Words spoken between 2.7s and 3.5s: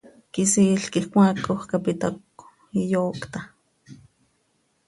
iyoocta.